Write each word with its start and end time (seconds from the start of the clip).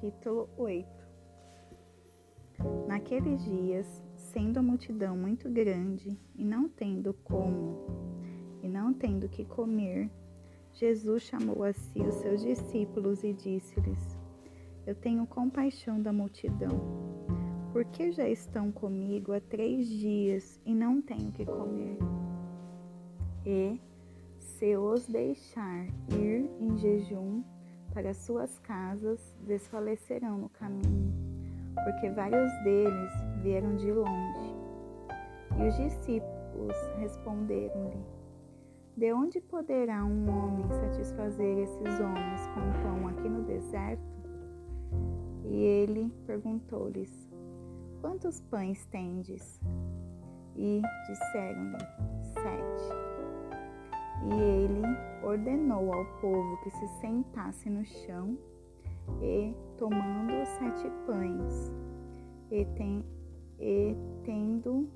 Capítulo 0.00 0.48
8 0.56 0.86
Naqueles 2.86 3.42
dias, 3.42 4.00
sendo 4.14 4.58
a 4.58 4.62
multidão 4.62 5.16
muito 5.16 5.50
grande 5.50 6.16
e 6.36 6.44
não 6.44 6.68
tendo 6.68 7.12
como 7.24 7.84
e 8.62 8.68
não 8.68 8.94
tendo 8.94 9.28
que 9.28 9.44
comer, 9.44 10.08
Jesus 10.72 11.24
chamou 11.24 11.64
a 11.64 11.72
si 11.72 12.00
os 12.00 12.14
seus 12.14 12.42
discípulos 12.42 13.24
e 13.24 13.32
disse-lhes: 13.32 14.16
Eu 14.86 14.94
tenho 14.94 15.26
compaixão 15.26 16.00
da 16.00 16.12
multidão, 16.12 16.80
porque 17.72 18.12
já 18.12 18.28
estão 18.28 18.70
comigo 18.70 19.32
há 19.32 19.40
três 19.40 19.88
dias 19.88 20.60
e 20.64 20.72
não 20.72 21.02
tenho 21.02 21.32
que 21.32 21.44
comer. 21.44 21.98
E, 23.44 23.80
se 24.38 24.76
os 24.76 25.08
deixar 25.08 25.86
ir 26.08 26.48
em 26.60 26.76
jejum, 26.76 27.42
para 27.98 28.14
suas 28.14 28.56
casas 28.60 29.18
desfalecerão 29.40 30.38
no 30.38 30.48
caminho, 30.50 31.12
porque 31.82 32.08
vários 32.10 32.52
deles 32.62 33.10
vieram 33.42 33.74
de 33.74 33.90
longe. 33.90 34.54
E 35.58 35.68
os 35.68 35.76
discípulos 35.76 36.76
responderam-lhe: 36.98 38.00
De 38.96 39.12
onde 39.12 39.40
poderá 39.40 40.04
um 40.04 40.30
homem 40.30 40.70
satisfazer 40.70 41.58
esses 41.58 41.98
homens 41.98 42.46
com 42.54 42.82
pão 42.84 43.08
aqui 43.08 43.28
no 43.28 43.42
deserto? 43.42 44.00
E 45.44 45.56
ele 45.56 46.08
perguntou-lhes: 46.24 47.28
Quantos 48.00 48.40
pães 48.42 48.86
tendes? 48.86 49.60
E 50.54 50.82
disseram-lhe: 51.08 51.78
Sete. 52.22 52.97
E 54.30 54.40
ele 54.40 54.82
ordenou 55.22 55.92
ao 55.92 56.04
povo 56.20 56.56
que 56.62 56.70
se 56.70 56.88
sentasse 57.00 57.70
no 57.70 57.84
chão 57.84 58.36
e, 59.22 59.54
tomando 59.78 60.44
sete 60.44 60.90
pães, 61.06 61.72
e, 62.50 62.64
ten, 62.76 63.04
e 63.58 63.96
tendo 64.24 64.88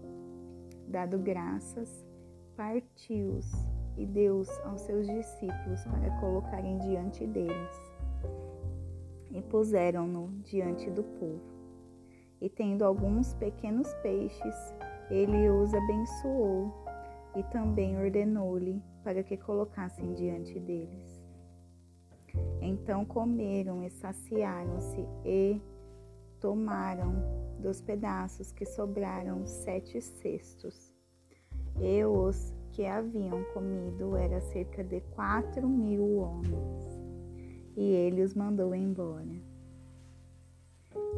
dado 0.88 1.18
graças, 1.18 2.06
partiu-os 2.56 3.50
e 3.96 4.06
deu-os 4.06 4.50
aos 4.60 4.82
seus 4.82 5.06
discípulos 5.06 5.84
para 5.84 6.20
colocarem 6.20 6.78
diante 6.78 7.26
deles. 7.26 7.92
E 9.30 9.40
puseram-no 9.42 10.28
diante 10.42 10.90
do 10.90 11.02
povo. 11.02 11.40
E 12.40 12.50
tendo 12.50 12.84
alguns 12.84 13.32
pequenos 13.34 13.92
peixes, 14.02 14.74
ele 15.10 15.48
os 15.48 15.72
abençoou 15.72 16.72
e 17.36 17.42
também 17.44 17.96
ordenou-lhe 17.98 18.82
para 19.02 19.22
que 19.22 19.36
colocassem 19.36 20.12
diante 20.14 20.58
deles. 20.60 21.22
Então 22.60 23.04
comeram 23.04 23.82
e 23.82 23.90
saciaram-se 23.90 25.06
e 25.24 25.60
tomaram 26.40 27.14
dos 27.58 27.80
pedaços 27.80 28.50
que 28.52 28.64
sobraram 28.64 29.46
sete 29.46 30.00
cestos. 30.00 30.92
E 31.80 32.04
os 32.04 32.52
que 32.72 32.86
haviam 32.86 33.44
comido 33.52 34.16
era 34.16 34.40
cerca 34.40 34.82
de 34.82 35.00
quatro 35.14 35.68
mil 35.68 36.16
homens. 36.16 37.00
E 37.76 37.82
ele 37.82 38.22
os 38.22 38.34
mandou 38.34 38.74
embora. 38.74 39.52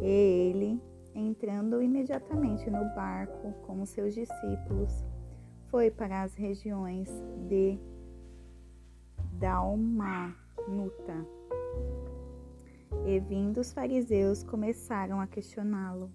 E 0.00 0.06
ele, 0.06 0.80
entrando 1.14 1.82
imediatamente 1.82 2.68
no 2.70 2.84
barco 2.94 3.52
com 3.66 3.84
seus 3.84 4.14
discípulos, 4.14 5.04
foi 5.74 5.90
para 5.90 6.22
as 6.22 6.36
regiões 6.36 7.08
de 7.48 7.76
Dalmanuta. 9.32 10.36
E 13.04 13.18
vindo 13.18 13.58
os 13.58 13.72
fariseus 13.72 14.44
começaram 14.44 15.20
a 15.20 15.26
questioná-lo, 15.26 16.12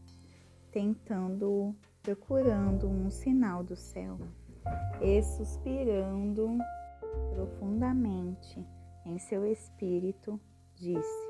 tentando, 0.72 1.76
procurando 2.02 2.88
um 2.88 3.10
sinal 3.10 3.62
do 3.62 3.76
céu. 3.76 4.18
E 5.02 5.22
suspirando 5.22 6.58
profundamente 7.36 8.66
em 9.06 9.20
seu 9.20 9.46
espírito, 9.46 10.40
disse: 10.74 11.30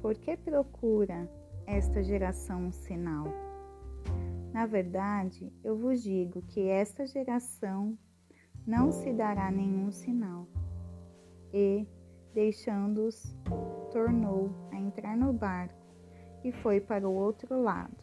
Por 0.00 0.14
que 0.14 0.38
procura 0.38 1.30
esta 1.66 2.02
geração 2.02 2.68
um 2.68 2.72
sinal? 2.72 3.47
Na 4.52 4.66
verdade, 4.66 5.52
eu 5.62 5.76
vos 5.76 6.02
digo 6.02 6.42
que 6.42 6.68
esta 6.68 7.06
geração 7.06 7.96
não 8.66 8.90
se 8.90 9.12
dará 9.12 9.50
nenhum 9.50 9.90
sinal. 9.90 10.46
E, 11.52 11.86
deixando-os, 12.34 13.34
tornou 13.90 14.50
a 14.70 14.76
entrar 14.76 15.16
no 15.16 15.32
barco 15.32 15.86
e 16.44 16.52
foi 16.52 16.80
para 16.80 17.08
o 17.08 17.14
outro 17.14 17.60
lado. 17.60 17.96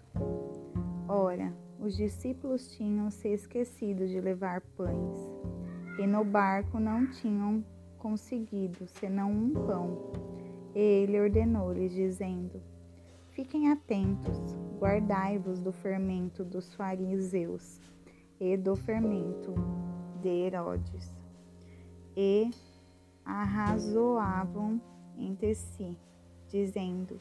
Ora, 1.07 1.53
os 1.79 1.95
discípulos 1.95 2.71
tinham 2.75 3.11
se 3.11 3.29
esquecido 3.29 4.07
de 4.07 4.19
levar 4.19 4.61
pães, 4.75 5.19
e 5.99 6.07
no 6.07 6.23
barco 6.23 6.79
não 6.79 7.09
tinham 7.11 7.63
conseguido 7.99 8.87
senão 8.87 9.31
um 9.31 9.53
pão. 9.53 10.11
E 10.73 10.79
ele 10.79 11.19
ordenou-lhes, 11.19 11.93
dizendo: 11.93 12.61
Fiquem 13.35 13.69
atentos, 13.69 14.55
guardai-vos 14.79 15.59
do 15.59 15.73
fermento 15.73 16.41
dos 16.41 16.73
fariseus 16.73 17.81
e 18.39 18.55
do 18.55 18.77
fermento 18.77 19.53
de 20.21 20.29
Herodes. 20.29 21.13
E 22.15 22.49
arrazoavam 23.25 24.79
entre 25.17 25.53
si, 25.53 25.97
dizendo: 26.47 27.19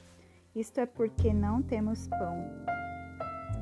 Isto 0.54 0.78
é 0.78 0.86
porque 0.86 1.34
não 1.34 1.60
temos 1.60 2.06
pão. 2.06 2.38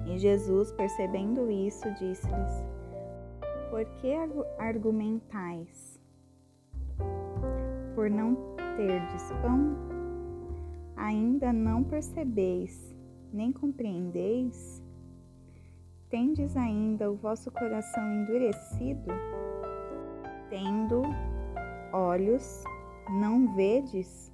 E 0.05 0.19
Jesus, 0.19 0.73
percebendo 0.73 1.51
isso, 1.51 1.91
disse-lhes: 1.95 2.65
Por 3.71 3.87
que 3.95 4.13
argumentais? 4.59 5.99
Por 7.95 8.11
não 8.11 8.37
terdes 8.77 9.33
pão? 9.41 9.92
Ainda 11.03 11.53
não 11.53 11.83
percebeis, 11.83 12.95
nem 13.33 13.51
compreendeis? 13.51 14.81
Tendes 16.09 16.57
ainda 16.57 17.11
o 17.11 17.17
vosso 17.17 17.51
coração 17.51 18.05
endurecido? 18.13 19.11
Tendo 20.49 21.03
olhos, 21.93 22.63
não 23.21 23.53
vedes? 23.57 24.33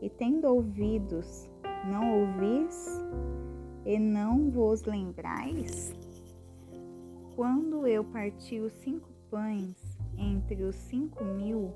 E 0.00 0.10
tendo 0.10 0.48
ouvidos, 0.48 1.48
não 1.88 2.20
ouvis? 2.20 2.88
E 3.86 3.96
não 3.96 4.50
vos 4.50 4.82
lembrais? 4.82 5.94
Quando 7.36 7.86
eu 7.86 8.02
parti 8.02 8.58
os 8.58 8.72
cinco 8.72 9.08
pães 9.30 9.76
entre 10.18 10.64
os 10.64 10.74
cinco 10.74 11.22
mil, 11.24 11.72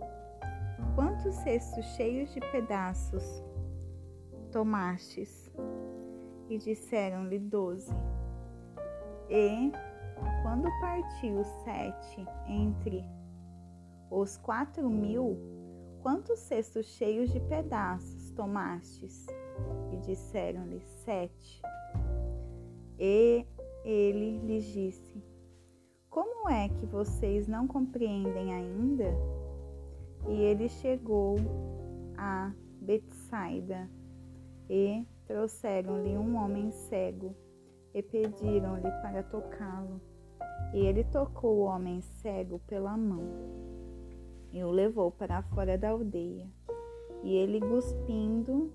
quantos 0.97 1.35
cestos 1.37 1.85
cheios 1.95 2.35
de 2.35 2.41
pedaços 2.51 3.23
tomastes? 4.57 5.53
E 6.49 6.57
disseram-lhe 6.57 7.39
doze. 7.39 7.93
E, 9.29 9.71
quando 10.43 10.71
partiu 10.81 11.45
sete 11.63 12.27
entre 12.47 13.05
os 14.11 14.39
quatro 14.39 14.89
mil, 14.89 15.37
quantos 16.01 16.39
cestos 16.39 16.87
cheios 16.87 17.29
de 17.31 17.41
pedaços 17.41 18.31
tomastes? 18.31 19.27
E 19.93 19.97
disseram-lhe 19.99 20.81
sete. 21.05 21.61
E 22.99 23.45
ele 23.85 24.39
lhes 24.39 24.65
disse: 24.65 25.23
Como 26.09 26.49
é 26.49 26.71
que 26.71 26.87
vocês 26.87 27.47
não 27.47 27.67
compreendem 27.67 28.55
ainda? 28.55 29.13
E 30.29 30.33
ele 30.33 30.67
chegou 30.71 31.37
a 32.17 32.55
Betsaida 32.81 33.91
e 34.69 35.07
trouxeram-lhe 35.27 36.17
um 36.17 36.37
homem 36.37 36.71
cego 36.71 37.35
e 37.95 38.03
pediram-lhe 38.03 38.91
para 39.03 39.23
tocá-lo. 39.23 40.01
E 40.75 40.79
ele 40.79 41.05
tocou 41.05 41.59
o 41.59 41.65
homem 41.65 42.01
cego 42.01 42.59
pela 42.67 42.97
mão 42.97 43.25
e 44.53 44.63
o 44.63 44.71
levou 44.71 45.11
para 45.11 45.43
fora 45.43 45.77
da 45.77 45.91
aldeia. 45.91 46.49
E 47.23 47.35
ele, 47.35 47.61
cuspindo 47.61 48.73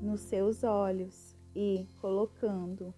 nos 0.00 0.20
seus 0.20 0.62
olhos 0.62 1.36
e 1.54 1.88
colocando 2.00 2.94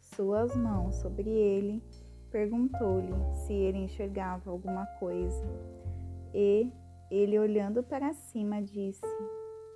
suas 0.00 0.54
mãos 0.56 0.96
sobre 0.96 1.28
ele, 1.28 1.82
perguntou-lhe 2.30 3.12
se 3.34 3.52
ele 3.52 3.78
enxergava 3.78 4.50
alguma 4.50 4.86
coisa. 4.98 5.44
E 6.34 6.70
ele, 7.10 7.38
olhando 7.38 7.82
para 7.82 8.12
cima, 8.12 8.62
disse: 8.62 9.06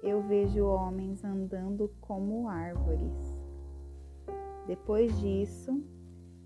eu 0.03 0.21
vejo 0.23 0.65
homens 0.65 1.25
andando 1.25 1.89
como 2.01 2.49
árvores. 2.49 3.37
Depois 4.67 5.17
disso, 5.21 5.83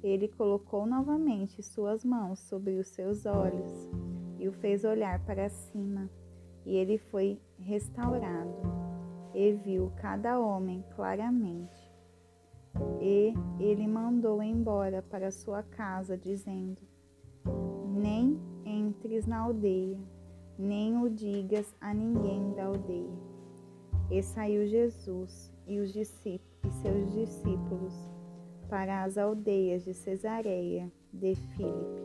ele 0.03 0.29
colocou 0.29 0.87
novamente 0.87 1.63
suas 1.63 2.05
mãos 2.05 2.39
sobre 2.41 2.79
os 2.79 2.89
seus 2.89 3.25
olhos 3.25 3.91
e 4.39 4.47
o 4.47 4.53
fez 4.53 4.85
olhar 4.85 5.25
para 5.25 5.49
cima, 5.49 6.11
e 6.65 6.77
ele 6.77 6.99
foi 6.99 7.41
restaurado 7.59 8.55
e 9.35 9.53
viu 9.53 9.91
cada 9.97 10.39
homem 10.39 10.85
claramente. 10.95 11.93
E 13.01 13.33
ele 13.59 13.87
mandou 13.87 14.43
embora 14.43 15.03
para 15.03 15.31
sua 15.31 15.63
casa, 15.63 16.17
dizendo: 16.17 16.83
Nem 17.95 18.39
entres 18.65 19.27
na 19.27 19.39
aldeia, 19.39 19.99
nem 20.59 21.03
o 21.03 21.09
digas 21.09 21.75
a 21.81 21.95
ninguém 21.95 22.53
da 22.55 22.67
aldeia. 22.67 23.36
E 24.11 24.23
saiu 24.23 24.67
Jesus 24.67 25.53
e, 25.67 25.81
os 25.81 25.93
discípulos, 25.93 26.47
e 26.65 26.71
seus 26.83 27.13
discípulos 27.13 27.95
para 28.69 29.05
as 29.05 29.17
aldeias 29.17 29.85
de 29.85 29.95
Cesareia 29.95 30.91
de 31.13 31.35
Filipe. 31.35 32.03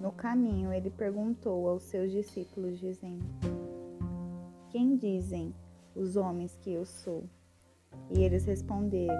No 0.00 0.12
caminho, 0.12 0.72
ele 0.72 0.90
perguntou 0.90 1.68
aos 1.68 1.82
seus 1.84 2.10
discípulos, 2.10 2.78
dizendo: 2.78 3.24
Quem 4.70 4.96
dizem 4.96 5.54
os 5.94 6.16
homens 6.16 6.56
que 6.60 6.72
eu 6.72 6.84
sou? 6.84 7.24
E 8.10 8.22
eles 8.22 8.44
responderam: 8.44 9.14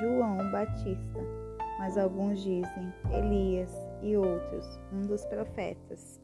João 0.00 0.50
Batista. 0.50 1.20
Mas 1.78 1.98
alguns 1.98 2.40
dizem 2.40 2.92
Elias 3.12 3.72
e 4.00 4.16
outros, 4.16 4.64
um 4.92 5.02
dos 5.02 5.24
profetas. 5.26 6.20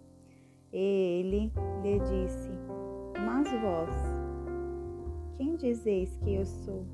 E 0.73 1.21
ele 1.21 1.53
lhe 1.83 1.99
disse: 1.99 2.51
Mas 3.27 3.51
vós, 3.61 3.91
quem 5.41 5.57
dizeis 5.57 6.15
que 6.19 6.35
eu 6.35 6.45
sou? 6.45 6.85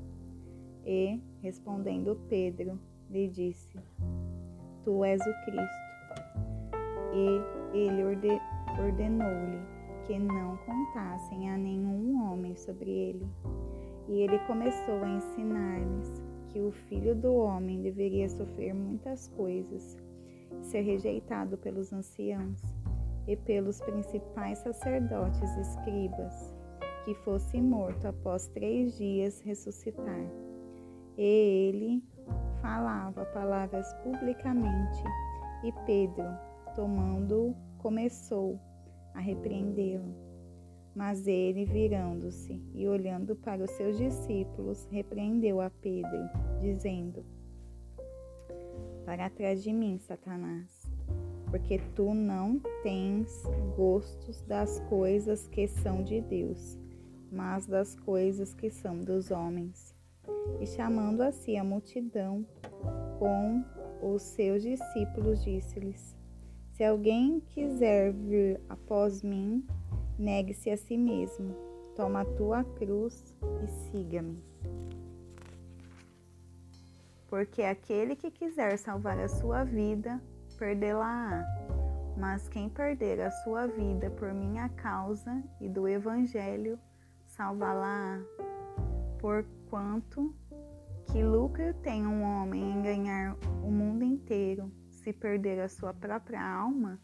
E, 0.85 1.19
respondendo 1.41 2.17
Pedro, 2.29 2.79
lhe 3.09 3.27
disse: 3.27 3.77
Tu 4.85 5.03
és 5.03 5.19
o 5.19 5.33
Cristo 5.43 5.87
e 7.13 7.77
ele 7.77 8.03
ordenou-lhe 8.79 9.59
que 10.05 10.17
não 10.17 10.55
contassem 10.65 11.49
a 11.49 11.57
nenhum 11.57 12.23
homem 12.23 12.55
sobre 12.55 12.89
ele. 12.89 13.27
E 14.07 14.21
ele 14.21 14.39
começou 14.47 15.03
a 15.03 15.09
ensinar-lhes 15.09 16.23
que 16.47 16.61
o 16.61 16.71
filho 16.71 17.13
do 17.13 17.33
homem 17.33 17.81
deveria 17.81 18.29
sofrer 18.29 18.73
muitas 18.73 19.27
coisas, 19.27 19.97
ser 20.61 20.83
rejeitado 20.83 21.57
pelos 21.57 21.91
anciãos 21.91 22.61
e 23.27 23.35
pelos 23.35 23.81
principais 23.81 24.59
sacerdotes 24.59 25.53
e 25.57 25.59
escribas, 25.59 26.56
que 27.07 27.13
fosse 27.13 27.61
morto 27.61 28.05
após 28.05 28.49
três 28.49 28.97
dias 28.97 29.39
ressuscitar. 29.39 30.29
E 31.17 31.23
ele 31.23 32.03
falava 32.61 33.23
palavras 33.27 33.93
publicamente, 34.03 35.03
e 35.63 35.71
Pedro, 35.85 36.25
tomando-o, 36.75 37.55
começou 37.77 38.59
a 39.13 39.21
repreendê-lo. 39.21 40.13
Mas 40.93 41.25
ele, 41.27 41.63
virando-se 41.63 42.61
e 42.73 42.85
olhando 42.89 43.37
para 43.37 43.63
os 43.63 43.71
seus 43.71 43.97
discípulos, 43.97 44.85
repreendeu 44.91 45.61
a 45.61 45.69
Pedro, 45.69 46.29
dizendo: 46.59 47.25
Para 49.05 49.29
trás 49.29 49.63
de 49.63 49.71
mim, 49.71 49.97
Satanás, 49.97 50.91
porque 51.49 51.79
tu 51.95 52.13
não 52.13 52.59
tens 52.83 53.43
gostos 53.77 54.41
das 54.41 54.81
coisas 54.89 55.47
que 55.47 55.69
são 55.69 56.03
de 56.03 56.19
Deus, 56.19 56.77
mas 57.31 57.65
das 57.65 57.95
coisas 57.95 58.53
que 58.53 58.69
são 58.69 58.99
dos 58.99 59.31
homens. 59.31 59.95
E 60.59 60.67
chamando 60.67 61.21
a 61.21 61.31
si 61.31 61.55
a 61.57 61.63
multidão 61.63 62.45
com 63.19 63.63
os 64.01 64.21
seus 64.21 64.63
discípulos, 64.63 65.43
disse-lhes: 65.43 66.17
se 66.77 66.83
alguém 66.83 67.39
quiser 67.39 68.13
vir 68.13 68.61
após 68.69 69.23
mim, 69.23 69.65
negue-se 70.15 70.69
a 70.69 70.77
si 70.77 70.95
mesmo, 70.95 71.55
toma 71.95 72.21
a 72.21 72.25
tua 72.25 72.63
cruz 72.63 73.35
e 73.63 73.67
siga-me. 73.67 74.39
Porque 77.27 77.63
aquele 77.63 78.15
que 78.15 78.29
quiser 78.29 78.77
salvar 78.77 79.17
a 79.17 79.27
sua 79.27 79.63
vida, 79.63 80.21
perdê-la-á. 80.59 81.43
Mas 82.15 82.47
quem 82.47 82.69
perder 82.69 83.21
a 83.21 83.31
sua 83.31 83.65
vida 83.65 84.11
por 84.11 84.31
minha 84.31 84.69
causa 84.69 85.43
e 85.59 85.67
do 85.67 85.87
Evangelho, 85.87 86.79
salvá-la-á. 87.37 88.19
Porquanto 89.19 90.35
que 91.05 91.23
lucro 91.23 91.73
tem 91.75 92.05
um 92.05 92.23
homem 92.23 92.71
em 92.71 92.81
ganhar 92.81 93.37
o 93.63 93.71
mundo 93.71 94.03
inteiro 94.03 94.71
se 94.89 95.13
perder 95.13 95.61
a 95.61 95.69
sua 95.69 95.93
própria 95.93 96.41
alma? 96.41 96.99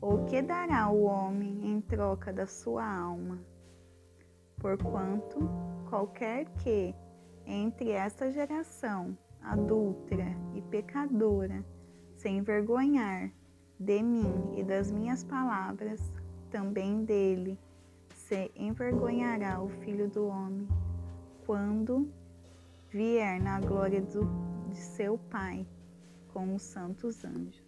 Ou 0.00 0.24
que 0.24 0.40
dará 0.40 0.88
o 0.88 1.02
homem 1.02 1.66
em 1.66 1.80
troca 1.80 2.32
da 2.32 2.46
sua 2.46 2.86
alma? 2.86 3.40
Porquanto 4.58 5.50
qualquer 5.90 6.46
que 6.62 6.94
entre 7.44 7.90
esta 7.90 8.30
geração 8.30 9.18
adúltera 9.42 10.34
e 10.54 10.62
pecadora 10.62 11.64
se 12.14 12.28
envergonhar 12.28 13.30
de 13.78 14.02
mim 14.02 14.54
e 14.56 14.62
das 14.62 14.90
minhas 14.90 15.24
palavras, 15.24 16.00
também 16.50 17.04
dele 17.04 17.58
você 18.34 18.50
envergonhará 18.56 19.62
o 19.62 19.68
filho 19.68 20.08
do 20.08 20.26
homem 20.26 20.66
quando 21.46 22.12
vier 22.90 23.40
na 23.40 23.60
glória 23.60 24.00
do, 24.00 24.28
de 24.68 24.76
seu 24.76 25.16
Pai 25.30 25.64
com 26.32 26.52
os 26.52 26.62
santos 26.62 27.24
anjos. 27.24 27.62